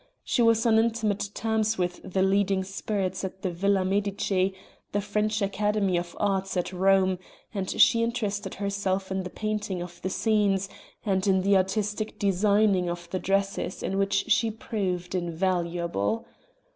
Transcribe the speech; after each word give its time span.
She 0.23 0.41
was 0.41 0.65
on 0.65 0.79
intimate 0.79 1.29
terms 1.35 1.77
with 1.77 2.01
the 2.03 2.23
leading 2.23 2.63
spirits 2.63 3.23
at 3.23 3.43
the 3.43 3.51
Villa 3.51 3.85
Medici 3.85 4.55
the 4.93 4.99
French 4.99 5.43
Academy 5.43 5.95
of 5.95 6.17
Arts 6.19 6.57
at 6.57 6.73
Rome 6.73 7.19
and 7.53 7.69
she 7.79 8.01
interested 8.01 8.55
herself 8.55 9.11
in 9.11 9.21
the 9.21 9.29
painting 9.29 9.79
of 9.79 10.01
the 10.01 10.09
scenes, 10.09 10.69
and 11.05 11.27
in 11.27 11.41
the 11.43 11.55
artistic 11.55 12.17
designing 12.17 12.89
of 12.89 13.11
the 13.11 13.19
dresses 13.19 13.83
in 13.83 13.99
which 13.99 14.31
she 14.31 14.49
proved 14.49 15.13
invaluable. 15.13 16.25